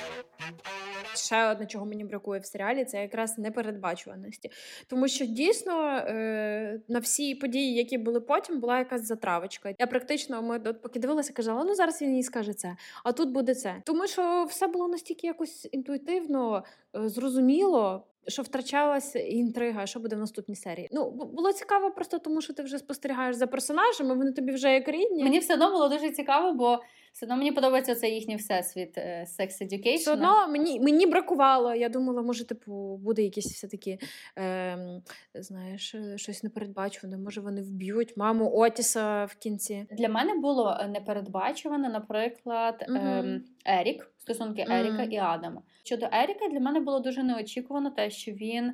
Ще 1.16 1.50
одне, 1.50 1.66
чого 1.66 1.86
мені 1.86 2.04
бракує 2.04 2.40
в 2.40 2.46
серіалі, 2.46 2.84
це 2.84 3.02
якраз 3.02 3.38
непередбачуваності. 3.38 4.50
Тому 4.86 5.08
що 5.08 5.26
дійсно 5.26 5.96
е, 5.96 6.80
на 6.88 6.98
всі 6.98 7.34
події, 7.34 7.74
які 7.74 7.98
були 7.98 8.20
потім, 8.20 8.60
була 8.60 8.78
якась 8.78 9.06
затравочка. 9.06 9.74
Я 9.78 9.86
практично 9.86 10.42
ми 10.42 10.60
от 10.64 10.82
поки 10.82 10.98
дивилася, 10.98 11.32
казала, 11.32 11.64
ну 11.64 11.74
зараз 11.74 12.02
він 12.02 12.16
їй 12.16 12.22
скаже 12.22 12.52
це, 12.54 12.76
а 13.04 13.12
тут 13.12 13.30
буде 13.30 13.54
це. 13.54 13.82
Тому 13.84 14.06
що 14.06 14.46
все 14.50 14.66
було 14.66 14.88
настільки 14.88 15.26
якось 15.26 15.68
інтуїтивно, 15.72 16.64
е, 16.96 17.08
зрозуміло. 17.08 18.06
Що 18.28 18.42
втрачалася 18.42 19.18
інтрига, 19.18 19.86
що 19.86 20.00
буде 20.00 20.16
в 20.16 20.18
наступній 20.18 20.56
серії. 20.56 20.88
Ну 20.92 21.10
було 21.10 21.52
цікаво 21.52 21.90
просто 21.90 22.18
тому, 22.18 22.40
що 22.40 22.52
ти 22.52 22.62
вже 22.62 22.78
спостерігаєш 22.78 23.36
за 23.36 23.46
персонажами, 23.46 24.14
вони 24.14 24.32
тобі 24.32 24.52
вже 24.52 24.72
як 24.72 24.88
рідні. 24.88 25.24
Мені 25.24 25.38
все 25.38 25.54
одно 25.54 25.70
було 25.70 25.88
дуже 25.88 26.10
цікаво, 26.10 26.52
бо 26.52 26.82
Все 27.16 27.26
одно 27.26 27.36
мені 27.36 27.52
подобається 27.52 27.94
цей 27.94 28.14
їхній 28.14 28.36
всесвіт 28.36 28.98
е, 28.98 29.26
Sex 29.38 29.62
Education. 29.62 29.96
Все 29.96 30.12
одно 30.12 30.48
мені, 30.48 30.80
мені 30.80 31.06
бракувало. 31.06 31.74
Я 31.74 31.88
думала, 31.88 32.22
може, 32.22 32.46
типу, 32.46 32.96
буде 32.96 33.22
якийсь 33.22 33.46
все-таки, 33.46 33.98
е, 34.38 34.78
знаєш, 35.34 35.94
е, 35.94 36.18
щось 36.18 36.42
непередбачуване. 36.42 37.18
Може, 37.18 37.40
вони 37.40 37.62
вб'ють 37.62 38.16
маму 38.16 38.50
Отіса 38.54 39.24
в 39.24 39.34
кінці. 39.34 39.86
Для 39.90 40.08
мене 40.08 40.34
було 40.34 40.78
е, 40.80 40.88
непередбачуване, 40.88 41.88
наприклад, 41.88 42.84
ем, 42.88 43.44
Ерік, 43.64 44.10
стосунки 44.18 44.66
Еріка 44.68 45.02
Мгм. 45.02 45.12
і 45.12 45.16
Адама. 45.16 45.62
Щодо 45.84 46.06
Еріка, 46.12 46.48
для 46.52 46.60
мене 46.60 46.80
було 46.80 47.00
дуже 47.00 47.22
неочікувано 47.22 47.90
те, 47.90 48.10
що 48.10 48.32
він 48.32 48.72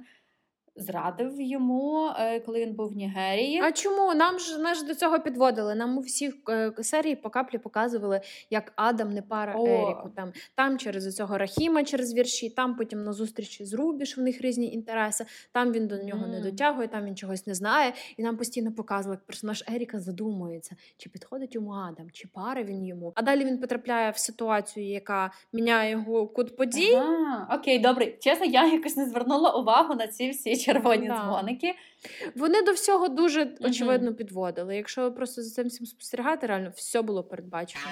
зрадив 0.77 1.41
йому, 1.41 2.11
е, 2.19 2.41
коли 2.41 2.61
він 2.61 2.75
був 2.75 2.89
в 2.89 2.97
Нігерії. 2.97 3.61
А 3.61 3.73
чому? 3.73 4.15
Нам 4.15 4.39
ж 4.39 4.59
нас 4.59 4.79
ж 4.79 4.87
до 4.87 4.95
цього 4.95 5.21
підводили. 5.21 5.75
Нам 5.75 5.99
у 5.99 6.01
всіх 6.01 6.35
е, 6.49 6.73
серії 6.81 7.17
по 7.17 7.31
каплі 7.31 7.59
показували, 7.59 8.21
як 8.51 8.73
Адам 8.77 9.11
не 9.13 9.23
пара 9.23 9.55
О. 9.57 9.67
Еріку. 9.67 10.11
Там, 10.17 10.33
там 10.55 10.79
через 10.79 11.17
цього 11.17 11.39
Рахіма, 11.39 11.85
через 11.85 12.15
вірші, 12.15 12.51
там 12.51 12.77
потім 12.77 13.05
на 13.05 13.13
зустрічі 13.13 13.65
з 13.65 13.75
Рубіш, 13.75 14.19
в 14.19 14.21
них 14.21 14.41
різні 14.41 14.73
інтереси. 14.73 15.27
Там 15.53 15.73
він 15.73 15.87
до 15.87 16.03
нього 16.03 16.27
не 16.27 16.41
дотягує, 16.41 16.89
там 16.89 17.05
він 17.05 17.17
чогось 17.17 17.47
не 17.47 17.55
знає. 17.55 17.93
І 18.17 18.23
нам 18.23 18.37
постійно 18.37 18.73
показували, 18.73 19.15
як 19.15 19.27
персонаж 19.27 19.65
Еріка 19.75 20.01
задумується, 20.01 20.77
чи 20.97 21.11
підходить 21.11 21.55
йому 21.55 21.71
Адам, 21.71 22.11
чи 22.13 22.29
пара 22.35 22.63
він 22.63 22.85
йому. 22.87 23.13
А 23.15 23.23
далі 23.23 23.45
він 23.45 23.59
потрапляє 23.59 24.11
в 24.11 24.19
ситуацію, 24.19 24.87
яка 24.87 25.31
міняє 25.53 25.91
його 25.91 26.27
кут 26.27 26.57
подій. 26.57 26.95
Ага, 26.95 27.59
окей, 27.59 27.79
добре. 27.79 28.07
Чесно, 28.21 28.47
я 28.47 28.73
якось 28.73 28.97
не 28.97 29.09
звернула 29.09 29.51
увагу 29.51 29.95
на 29.95 30.07
ці 30.07 30.31
всі 30.31 30.57
червоні 30.63 31.09
Да. 31.09 31.25
дзвоники. 31.25 31.75
Вони 32.37 32.63
до 32.63 32.73
всього 32.73 33.09
дуже 33.09 33.57
очевидно 33.61 34.15
підводили. 34.15 34.77
Якщо 34.77 35.13
просто 35.13 35.43
за 35.43 35.51
цим 35.51 35.69
всім 35.69 35.87
спостерігати, 35.87 36.47
реально 36.47 36.73
все 36.75 37.03
було 37.03 37.25
передбачено. 37.25 37.85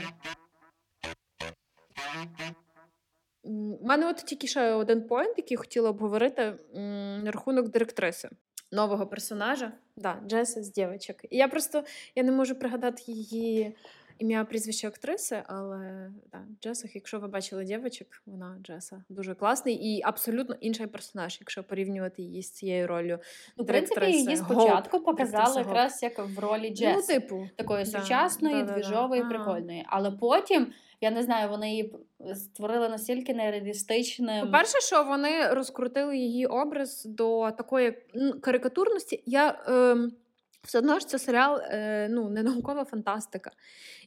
У 3.43 3.87
мене 3.87 4.09
от 4.09 4.17
тільки 4.17 4.47
ще 4.47 4.73
один 4.73 5.07
поінт, 5.07 5.35
який 5.37 5.57
хотіла 5.57 5.91
обговорити 5.91 6.55
на 6.75 7.31
рахунок 7.31 7.69
директриси 7.69 8.29
нового 8.73 9.07
персонажа. 9.07 9.73
Да, 9.97 10.21
Джеса 10.27 10.63
з 10.63 10.73
дівчинок. 10.73 11.21
І 11.31 11.37
я 11.37 11.49
просто 11.49 11.85
я 12.15 12.23
не 12.23 12.33
можу 12.33 12.55
пригадати 12.55 13.03
її 13.07 13.77
ім'я, 14.21 14.45
прізвище 14.45 14.89
актриси, 14.89 15.43
але 15.47 16.11
да, 16.33 16.45
Джесах, 16.63 16.95
якщо 16.95 17.19
ви 17.19 17.29
бачили 17.29 17.65
дівчинок, 17.65 18.23
вона 18.27 18.59
Джеса 18.63 19.05
дуже 19.09 19.35
класний 19.35 19.75
і 19.75 20.03
абсолютно 20.03 20.57
інший 20.61 20.87
персонаж, 20.87 21.37
якщо 21.41 21.65
порівнювати 21.65 22.23
її 22.23 22.43
з 22.43 22.51
цією 22.51 22.87
ролью. 22.87 23.19
Ну, 23.57 23.65
в 23.65 23.67
принципі, 23.67 24.07
її 24.07 24.37
Гоп. 24.37 24.37
спочатку 24.37 25.01
показали 25.01 25.59
якраз 25.59 26.03
як 26.03 26.19
в 26.19 26.39
ролі 26.39 26.71
Джес. 26.71 26.97
Ну, 26.97 27.15
типу, 27.15 27.49
такої 27.57 27.85
да, 27.85 28.01
сучасної, 28.01 28.55
да-да-да. 28.55 28.75
двіжової, 28.75 29.25
прикольної. 29.25 29.85
Але 29.89 30.11
потім, 30.11 30.73
я 31.01 31.11
не 31.11 31.23
знаю, 31.23 31.49
вони 31.49 31.71
її 31.71 31.95
створили 32.35 32.89
настільки 32.89 33.35
нереалістичним. 33.35 34.47
По-перше, 34.47 34.81
що 34.81 35.05
вони 35.05 35.49
розкрутили 35.49 36.17
її 36.17 36.47
образ 36.47 37.05
до 37.05 37.51
такої 37.51 37.99
карикатурності. 38.41 39.23
Я 39.27 39.63
ем, 39.67 40.13
все 40.63 40.79
одно 40.79 40.99
ж 40.99 41.09
це 41.09 41.19
серіал 41.19 41.61
е, 41.61 42.09
ну, 42.11 42.31
не 42.31 42.43
наукова 42.43 42.85
фантастика. 42.85 43.51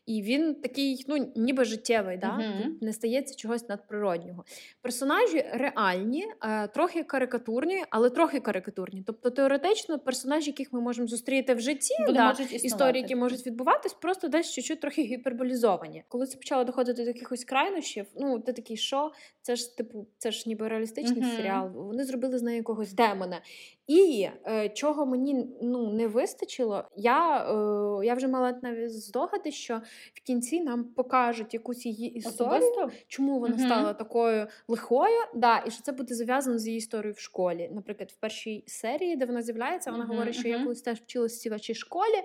І 0.05 0.21
він 0.21 0.55
такий, 0.55 1.05
ну, 1.07 1.31
ніби 1.35 1.65
життєвий, 1.65 2.17
да? 2.17 2.53
Тут 2.63 2.81
не 2.81 2.93
стається 2.93 3.35
чогось 3.35 3.69
надприроднього. 3.69 4.43
Персонажі 4.81 5.45
реальні, 5.53 6.27
е, 6.43 6.67
трохи 6.67 7.03
карикатурні, 7.03 7.83
але 7.89 8.09
трохи 8.09 8.39
карикатурні. 8.39 9.03
Тобто, 9.07 9.29
теоретично, 9.29 9.99
персонажі, 9.99 10.49
яких 10.49 10.73
ми 10.73 10.81
можемо 10.81 11.07
зустріти 11.07 11.53
в 11.53 11.59
житті, 11.59 11.95
Вони 12.07 12.17
да, 12.17 12.27
можуть 12.27 12.65
історії, 12.65 13.01
які 13.01 13.15
можуть 13.15 13.45
відбуватись, 13.45 13.93
просто 13.93 14.27
десь 14.27 14.51
чуть-чуть 14.51 14.81
трохи 14.81 15.03
гіперболізовані. 15.03 16.03
Коли 16.07 16.25
це 16.25 16.37
почало 16.37 16.63
доходити 16.63 17.03
до 17.03 17.07
якихось 17.07 17.43
крайнощів, 17.43 18.05
ну 18.15 18.39
ти 18.39 18.53
такий, 18.53 18.77
що 18.77 19.11
це 19.41 19.55
ж 19.55 19.77
типу, 19.77 20.07
це 20.17 20.31
ж 20.31 20.43
ніби 20.47 20.67
реалістичний 20.67 21.21
Мгм. 21.21 21.31
серіал. 21.37 21.69
Вони 21.75 22.05
зробили 22.05 22.37
з 22.37 22.43
нею 22.43 22.57
якогось 22.57 22.93
демона. 22.93 23.41
І 23.87 24.29
е, 24.47 24.69
чого 24.69 25.05
мені 25.05 25.47
ну 25.61 25.93
не 25.93 26.07
вистачило, 26.07 26.83
я, 26.95 27.37
е, 27.37 28.05
я 28.05 28.13
вже 28.13 28.27
мала 28.27 28.59
навіть 28.61 28.91
здогади, 28.91 29.51
що 29.51 29.81
в 30.13 30.21
кінці 30.23 30.61
нам 30.61 30.83
покажуть 30.83 31.53
якусь 31.53 31.85
її 31.85 32.13
історію, 32.13 32.69
Особисто? 32.69 32.91
чому 33.07 33.39
вона 33.39 33.55
угу. 33.55 33.65
стала 33.65 33.93
такою 33.93 34.47
лихою, 34.67 35.19
да, 35.35 35.63
і 35.67 35.71
що 35.71 35.83
це 35.83 35.91
буде 35.91 36.15
зав'язано 36.15 36.59
з 36.59 36.67
її 36.67 36.77
історією 36.77 37.13
в 37.13 37.19
школі. 37.19 37.69
Наприклад, 37.71 38.11
в 38.11 38.15
першій 38.15 38.63
серії, 38.67 39.15
де 39.15 39.25
вона 39.25 39.41
з'являється, 39.41 39.91
вона 39.91 40.03
угу, 40.03 40.13
говорить, 40.13 40.35
що 40.35 40.47
я 40.47 40.63
колись 40.63 40.81
теж 40.81 40.99
вчилася 40.99 41.55
в 41.55 41.59
цій 41.59 41.73
школі. 41.73 42.23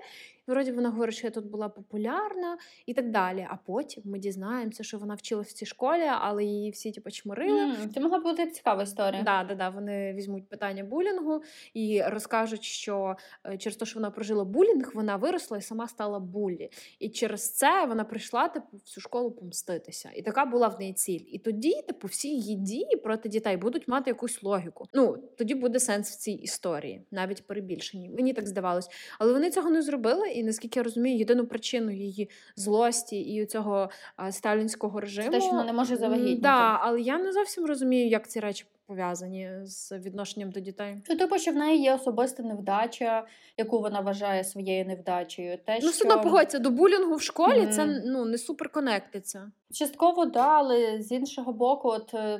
І 0.49 0.51
вроді 0.51 0.71
вона 0.71 0.89
говорить, 0.89 1.15
що 1.15 1.27
я 1.27 1.31
тут 1.31 1.45
була 1.45 1.69
популярна 1.69 2.57
і 2.85 2.93
так 2.93 3.11
далі. 3.11 3.47
А 3.49 3.55
потім 3.65 4.03
ми 4.05 4.19
дізнаємося, 4.19 4.83
що 4.83 4.97
вона 4.97 5.13
вчилася 5.15 5.49
в 5.49 5.53
цій 5.53 5.65
школі, 5.65 6.03
але 6.19 6.43
її 6.43 6.71
всі 6.71 6.91
типу, 6.91 7.11
чморили. 7.11 7.59
М, 7.61 7.75
Це 7.93 7.99
могла 7.99 8.19
бути 8.19 8.47
цікава 8.47 8.83
історія. 8.83 9.23
Да, 9.23 9.43
да, 9.43 9.55
да, 9.55 9.69
вони 9.69 10.13
візьмуть 10.13 10.49
питання 10.49 10.83
булінгу 10.83 11.41
і 11.73 12.01
розкажуть, 12.07 12.63
що 12.63 13.15
е, 13.45 13.57
через 13.57 13.75
те, 13.77 13.85
що 13.85 13.99
вона 13.99 14.11
прожила 14.11 14.43
булінг, 14.43 14.91
вона 14.93 15.15
виросла 15.15 15.57
і 15.57 15.61
сама 15.61 15.87
стала 15.87 16.19
булі. 16.19 16.69
І 16.99 17.09
через 17.09 17.53
це 17.55 17.85
вона 17.85 18.03
прийшла 18.03 18.47
типу, 18.47 18.77
в 18.77 18.81
цю 18.81 19.01
школу 19.01 19.31
помститися. 19.31 20.09
І 20.15 20.21
така 20.21 20.45
була 20.45 20.67
в 20.67 20.79
неї 20.79 20.93
ціль. 20.93 21.21
І 21.27 21.39
тоді, 21.39 21.81
типу, 21.87 22.07
всі 22.07 22.27
її 22.29 22.55
дії 22.55 22.95
проти 23.03 23.29
дітей 23.29 23.57
будуть 23.57 23.87
мати 23.87 24.09
якусь 24.11 24.43
логіку. 24.43 24.87
Ну 24.93 25.17
тоді 25.37 25.55
буде 25.55 25.79
сенс 25.79 26.11
в 26.11 26.15
цій 26.15 26.31
історії, 26.31 27.01
навіть 27.11 27.47
перебільшені. 27.47 28.09
Мені 28.09 28.33
так 28.33 28.47
здавалось. 28.47 28.89
Але 29.19 29.33
вони 29.33 29.51
цього 29.51 29.69
не 29.69 29.81
зробили. 29.81 30.29
І 30.39 30.43
наскільки 30.43 30.79
я 30.79 30.83
розумію, 30.83 31.17
єдину 31.17 31.45
причину 31.45 31.91
її 31.91 32.29
злості 32.55 33.19
і 33.21 33.45
цього 33.45 33.89
сталінського 34.31 34.99
режиму 34.99 35.31
те, 35.31 35.41
що 35.41 35.49
вона 35.49 35.63
не 35.63 35.73
може 35.73 35.95
завагітніти. 35.95 36.41
Да, 36.41 36.79
але 36.81 37.01
я 37.01 37.17
не 37.17 37.31
зовсім 37.31 37.65
розумію, 37.65 38.07
як 38.07 38.27
ці 38.27 38.39
речі 38.39 38.65
пов'язані 38.85 39.49
з 39.63 39.91
відношенням 39.91 40.51
до 40.51 40.59
дітей. 40.59 40.97
Що 41.03 41.17
типу, 41.17 41.37
що 41.37 41.51
в 41.51 41.55
неї 41.55 41.81
є 41.81 41.93
особиста 41.95 42.43
невдача, 42.43 43.25
яку 43.57 43.79
вона 43.79 43.99
вважає 43.99 44.43
своєю 44.43 44.85
невдачею. 44.85 45.57
Те, 45.65 45.73
Ну, 45.73 45.79
що... 45.81 45.89
все 45.89 46.03
одно 46.03 46.23
погодься, 46.23 46.59
до 46.59 46.69
булінгу 46.69 47.15
в 47.15 47.21
школі 47.21 47.61
Мгм. 47.61 47.71
це 47.71 48.01
ну 48.05 48.25
не 48.25 48.37
супер 48.37 48.69
конектиться. 48.69 49.51
Частково, 49.73 50.25
да, 50.25 50.47
але 50.47 51.01
з 51.01 51.11
іншого 51.11 51.53
боку, 51.53 51.89
от 51.89 52.13
е, 52.13 52.39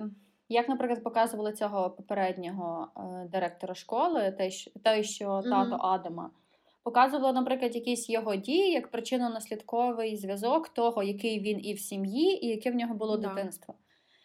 як, 0.49 0.69
наприклад, 0.69 1.03
показували 1.03 1.53
цього 1.53 1.89
попереднього 1.89 2.87
е, 2.97 3.27
директора 3.31 3.75
школи, 3.75 4.35
той, 4.37 4.51
що- 4.51 4.71
той, 4.83 5.03
що 5.03 5.41
тато 5.43 5.77
Адама, 5.81 6.29
показувало, 6.83 7.33
наприклад, 7.33 7.75
якісь 7.75 8.09
його 8.09 8.35
дії 8.35 8.71
як 8.71 8.91
причинно-наслідковий 8.91 10.15
зв'язок 10.15 10.69
того, 10.69 11.03
який 11.03 11.39
він 11.39 11.65
і 11.65 11.73
в 11.73 11.79
сім'ї, 11.79 12.45
і 12.45 12.49
яке 12.49 12.71
в 12.71 12.75
нього 12.75 12.93
було 12.93 13.17
Да. 13.17 13.27
дитинство. 13.27 13.73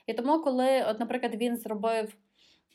І 0.06 0.12
тому, 0.14 0.42
коли, 0.42 0.84
от, 0.88 1.00
наприклад, 1.00 1.34
він 1.34 1.56
зробив. 1.56 2.14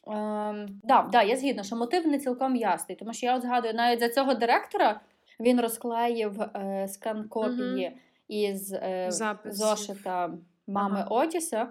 Ем, 0.07 0.79
да, 0.83 1.09
да, 1.11 1.23
я 1.23 1.35
згідна, 1.37 1.63
що 1.63 1.75
мотив 1.75 2.07
не 2.07 2.19
цілком 2.19 2.55
ясний, 2.55 2.95
тому 2.95 3.13
що 3.13 3.25
я 3.25 3.35
от 3.35 3.41
згадую, 3.41 3.73
навіть 3.73 3.99
за 3.99 4.09
цього 4.09 4.33
директора 4.33 5.01
він 5.39 5.61
розклеїв 5.61 6.41
е, 6.41 6.87
скан 6.89 7.27
копії 7.27 7.97
із 8.27 8.73
е, 8.73 9.09
зошита 9.45 10.31
мами 10.67 10.99
Ага. 10.99 11.07
Отіса. 11.09 11.67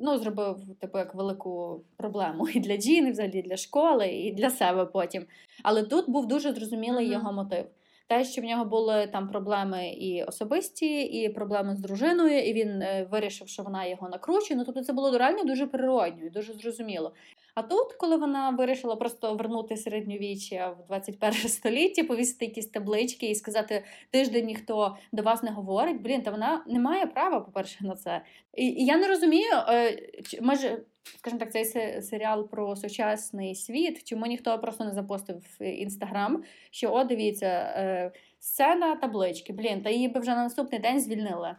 Ну, 0.00 0.18
зробив 0.18 0.56
типу 0.80 0.98
як 0.98 1.14
велику 1.14 1.80
проблему 1.96 2.48
і 2.48 2.60
для 2.60 2.76
Джін, 2.76 3.06
і 3.06 3.10
взагалі 3.10 3.42
для 3.42 3.56
школи, 3.56 4.08
і 4.08 4.32
для 4.32 4.50
себе 4.50 4.84
потім. 4.84 5.26
Але 5.62 5.82
тут 5.82 6.10
був 6.10 6.26
дуже 6.26 6.52
зрозумілий 6.52 7.04
Мгм. 7.04 7.12
його 7.12 7.32
мотив. 7.32 7.64
Те, 8.12 8.24
що 8.24 8.42
в 8.42 8.44
нього 8.44 8.64
були 8.64 9.06
там 9.06 9.28
проблеми 9.28 9.88
і 9.88 10.22
особисті, 10.22 11.02
і 11.02 11.28
проблеми 11.28 11.76
з 11.76 11.78
дружиною, 11.78 12.38
і 12.38 12.52
він 12.52 12.82
е, 12.82 13.08
вирішив, 13.10 13.48
що 13.48 13.62
вона 13.62 13.86
його 13.86 14.08
накручує. 14.08 14.58
Ну 14.58 14.64
тобто 14.64 14.82
це 14.82 14.92
було 14.92 15.18
реально 15.18 15.44
дуже 15.44 15.66
природньо 15.66 16.26
і 16.26 16.30
дуже 16.30 16.52
зрозуміло. 16.52 17.12
А 17.54 17.62
тут, 17.62 17.92
коли 17.92 18.16
вона 18.16 18.50
вирішила 18.50 18.96
просто 18.96 19.34
вернути 19.34 19.76
середньовіччя 19.76 20.70
в 20.70 20.86
21 20.86 21.32
століття, 21.32 22.04
повісити 22.04 22.44
якісь 22.44 22.66
таблички 22.66 23.30
і 23.30 23.34
сказати, 23.34 23.84
тиждень 24.10 24.46
ніхто 24.46 24.96
до 25.12 25.22
вас 25.22 25.42
не 25.42 25.50
говорить, 25.50 26.02
блін, 26.02 26.22
та 26.22 26.30
вона 26.30 26.64
не 26.66 26.80
має 26.80 27.06
права, 27.06 27.40
по-перше, 27.40 27.84
на 27.84 27.96
це. 27.96 28.22
І, 28.54 28.66
і 28.66 28.84
я 28.84 28.96
не 28.96 29.08
розумію, 29.08 29.52
е, 29.68 29.98
може, 30.40 30.78
скажімо 31.04 31.40
так, 31.40 31.52
цей 31.52 31.64
серіал 32.02 32.48
про 32.48 32.76
сучасний 32.76 33.54
світ, 33.54 34.04
чому 34.04 34.26
ніхто 34.26 34.58
просто 34.58 34.84
не 34.84 34.92
запостив 34.92 35.36
в 35.36 35.64
інстаграм, 35.64 36.42
що 36.70 36.92
о, 36.92 37.04
дивіться, 37.04 37.46
е, 37.46 38.12
сцена 38.38 38.96
таблички, 38.96 39.52
блін, 39.52 39.82
та 39.82 39.90
її 39.90 40.08
би 40.08 40.20
вже 40.20 40.30
на 40.30 40.42
наступний 40.42 40.80
день 40.80 41.00
звільнили. 41.00 41.56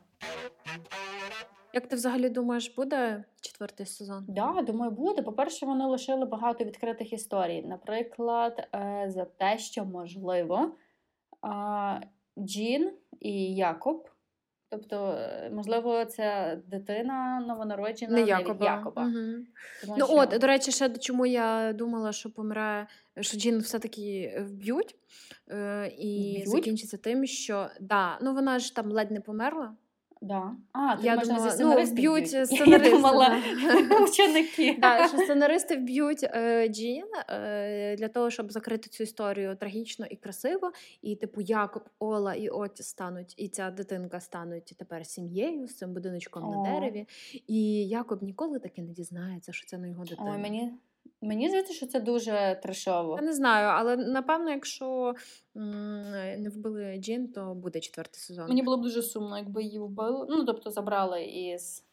Як 1.74 1.88
ти 1.88 1.96
взагалі 1.96 2.30
думаєш, 2.30 2.76
буде 2.76 3.24
четвертий 3.42 3.86
сезон? 3.86 4.26
Да, 4.28 4.62
думаю, 4.62 4.92
буде. 4.92 5.22
По-перше, 5.22 5.66
вони 5.66 5.86
лишили 5.86 6.26
багато 6.26 6.64
відкритих 6.64 7.14
історій. 7.14 7.62
Наприклад, 7.62 8.68
е, 8.76 9.06
за 9.10 9.26
те, 9.26 9.58
що 9.58 9.86
можливо, 9.86 10.72
Джін 12.38 12.92
і 13.20 13.56
Якоб. 13.56 14.10
Тобто, 14.74 15.18
е, 15.20 15.50
можливо, 15.54 16.06
ця 16.06 16.58
дитина 16.68 17.46
новонароджена 17.48 18.14
Не 18.14 18.22
не 18.22 18.28
Якоба. 18.28 18.66
Якоба. 18.66 19.02
Угу. 19.02 19.14
Тому 19.82 19.96
Ну 19.98 20.06
що- 20.06 20.16
от, 20.16 20.40
до 20.40 20.48
речі, 20.48 20.72
ще 20.72 20.90
чому 20.90 21.26
я 21.26 21.74
думала, 21.74 22.12
що 22.12 22.30
помре, 22.30 22.88
що 23.20 23.38
Джін 23.38 23.60
все-таки 23.60 24.38
вб'ють, 24.48 24.96
е, 25.50 25.92
і 25.98 26.34
Б'ють? 26.36 26.50
закінчиться 26.50 26.98
тим, 26.98 27.26
що 27.26 27.68
да, 27.80 28.18
ну 28.22 28.34
вона 28.34 28.60
ж 28.60 28.76
там 28.76 28.92
ледь 28.92 29.12
не 29.12 29.22
померла. 29.22 29.76
Да. 30.24 30.56
А, 30.72 30.96
тут 30.96 31.06
Я 31.06 31.18
думала, 31.18 31.40
зі 31.40 31.46
ну, 31.46 31.52
сценаристів 31.52 31.98
вб'ють 31.98 32.34
Я 32.34 32.46
сценаристи, 32.46 32.90
думала, 32.90 33.42
ученики. 34.04 34.78
Да, 34.80 35.08
що 35.08 35.18
сценаристи 35.18 35.78
вб'ють 35.78 36.24
е, 36.24 36.68
Джін 36.68 37.06
е, 37.30 37.96
для 37.96 38.08
того, 38.08 38.30
щоб 38.30 38.52
закрити 38.52 38.90
цю 38.90 39.04
історію 39.04 39.56
трагічно 39.56 40.06
і 40.06 40.16
красиво. 40.16 40.72
І, 41.02 41.16
типу, 41.16 41.42
Якоб, 41.42 41.90
Ола 42.00 42.34
і 42.34 42.50
Отіс 42.50 42.88
стануть, 42.88 43.34
і 43.38 43.50
ця 43.50 43.72
дитинка 43.72 44.20
стануть 44.20 44.76
тепер 44.80 45.06
сім'єю 45.06 45.68
з 45.68 45.76
цим 45.76 45.94
будиночком 45.94 46.44
О. 46.44 46.52
на 46.52 46.72
дереві. 46.72 47.08
І 47.48 47.88
Якоб 47.88 48.24
ніколи 48.24 48.60
таки 48.60 48.82
не 48.82 48.92
дізнається, 48.92 49.54
що 49.54 49.68
це 49.68 49.78
не 49.78 49.90
його 49.90 50.04
дитина. 50.04 50.32
Ой, 50.34 50.42
мені, 50.42 50.74
мені 51.24 51.48
здається, 51.48 51.74
що 51.74 51.86
це 51.86 52.00
дуже 52.00 52.60
трешово. 52.64 53.16
Я 53.16 53.22
не 53.22 53.34
знаю, 53.34 53.68
але 53.68 53.98
напевно, 53.98 54.50
якщо 54.50 55.16
не 55.56 56.50
вбили 56.56 56.98
Джін, 56.98 57.28
то 57.28 57.54
буде 57.54 57.80
четвертий 57.80 58.20
сезон. 58.20 58.48
Мені 58.48 58.64
було 58.64 58.78
б 58.78 58.82
дуже 58.82 59.02
сумно, 59.02 59.38
якби 59.38 59.64
її 59.64 59.80
вбили. 59.80 60.28
Ну, 60.30 60.46
тобто 60.46 60.72
забрали 60.72 61.24
із 61.24 61.86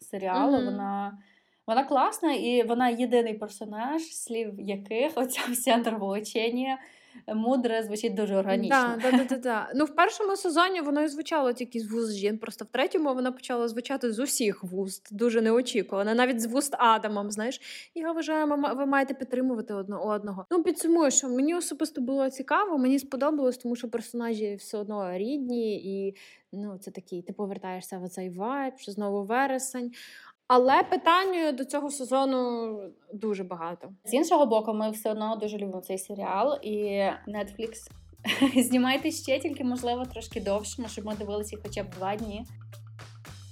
серіалу. 0.00 0.56
Мгм. 0.56 0.64
Вона, 0.64 1.18
вона 1.66 1.84
класна 1.84 2.32
і 2.32 2.62
вона 2.62 2.88
єдиний 2.88 3.34
персонаж, 3.34 4.02
слів 4.02 4.60
яких 4.60 5.12
оця 5.16 5.40
вся 5.50 5.74
нравоучення 5.74 6.78
мудре 7.34 7.82
звучить 7.82 8.14
дуже 8.14 8.36
органічно. 8.36 8.98
Да, 9.02 9.10
да, 9.10 9.24
да, 9.24 9.36
да. 9.36 9.70
Ну, 9.74 9.84
в 9.84 9.94
першому 9.94 10.36
сезоні 10.36 10.80
воно 10.80 11.02
і 11.02 11.08
звучало 11.08 11.52
тільки 11.52 11.80
з 11.80 11.90
вуст 11.90 12.12
жін. 12.12 12.38
Просто 12.38 12.64
в 12.64 12.68
третьому 12.68 13.14
вона 13.14 13.32
почала 13.32 13.68
звучати 13.68 14.12
з 14.12 14.18
усіх 14.18 14.64
вуст, 14.64 15.16
дуже 15.16 15.40
неочікувано. 15.40 16.14
Навіть 16.14 16.40
з 16.40 16.46
вуст 16.46 16.74
Адамом. 16.78 17.30
Знаєш, 17.30 17.60
я 17.94 18.12
вважаю, 18.12 18.46
ви 18.76 18.86
маєте 18.86 19.14
підтримувати 19.14 19.74
одне 19.74 19.96
одного. 19.96 20.46
Ну, 20.50 20.62
підсумую, 20.62 21.10
що 21.10 21.28
мені 21.28 21.54
особисто 21.54 22.00
було 22.00 22.30
цікаво, 22.30 22.78
мені 22.78 22.98
сподобалось, 22.98 23.58
тому 23.58 23.76
що 23.76 23.90
персонажі 23.90 24.54
все 24.54 24.78
одно 24.78 25.18
рідні, 25.18 25.76
і 25.76 26.16
ну, 26.52 26.78
це 26.78 26.90
такий, 26.90 27.22
ти 27.22 27.32
повертаєшся 27.32 27.98
в 27.98 28.08
цей 28.08 28.30
вайб, 28.30 28.74
що 28.78 28.92
знову 28.92 29.24
вересень. 29.24 29.92
Але 30.48 30.82
питань 30.82 31.56
до 31.56 31.64
цього 31.64 31.90
сезону 31.90 32.76
дуже 33.12 33.44
багато. 33.44 33.88
З 34.04 34.14
іншого 34.14 34.46
боку, 34.46 34.74
ми 34.74 34.90
все 34.90 35.10
одно 35.10 35.36
дуже 35.36 35.58
любимо 35.58 35.80
цей 35.80 35.98
серіал, 35.98 36.58
і 36.62 36.76
Netflix 37.28 37.90
знімайте 38.68 39.10
ще 39.10 39.38
тільки, 39.38 39.64
можливо, 39.64 40.04
трошки 40.04 40.40
довше, 40.40 40.74
ну, 40.78 40.88
щоб 40.88 41.06
ми 41.06 41.14
дивилися 41.14 41.56
хоча 41.62 41.82
б 41.82 41.90
два 41.98 42.16
дні. 42.16 42.44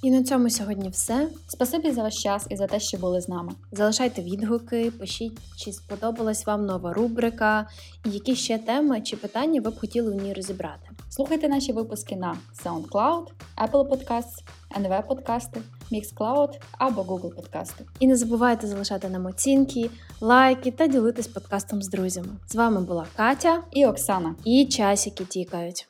І 0.03 0.11
на 0.11 0.23
цьому 0.23 0.51
сьогодні 0.51 0.89
все. 0.89 1.29
Спасибі 1.49 1.91
за 1.91 2.03
ваш 2.03 2.23
час 2.23 2.47
і 2.51 2.57
за 2.57 2.67
те, 2.67 2.81
що 2.81 2.99
були 2.99 3.21
з 3.21 3.29
нами. 3.29 3.53
Залишайте 3.73 4.23
відгуки, 4.23 4.91
пишіть, 4.91 5.39
чи 5.57 5.73
сподобалась 5.73 6.47
вам 6.47 6.67
нова 6.67 6.93
рубрика, 6.93 7.69
і 8.07 8.11
які 8.11 8.37
ще 8.37 8.59
теми 8.59 9.01
чи 9.01 9.17
питання 9.17 9.61
ви 9.61 9.71
б 9.71 9.79
хотіли 9.79 10.13
в 10.13 10.23
ній 10.23 10.33
розібрати. 10.33 10.91
Слухайте 11.11 11.49
наші 11.49 11.73
випуски 11.73 12.17
на 12.17 12.37
SoundCloud, 12.65 13.27
Apple 13.57 13.89
Podcasts, 13.89 14.43
NV 14.81 15.07
Подкасти, 15.07 15.61
Mixcloud 15.93 16.49
або 16.79 17.03
Google 17.03 17.35
Подкасти. 17.35 17.85
І 18.01 18.07
не 18.07 18.17
забувайте 18.17 18.67
залишати 18.67 19.09
нам 19.09 19.27
оцінки, 19.27 19.91
лайки 20.21 20.71
та 20.71 20.87
ділитись 20.87 21.27
подкастом 21.27 21.83
з 21.83 21.89
друзями. 21.89 22.29
З 22.49 22.55
вами 22.55 22.81
була 22.81 23.07
Катя 23.17 23.63
І 23.73 23.87
Оксана. 23.87 24.35
і 24.45 24.67
часики 24.67 25.25
тікають. 25.25 25.89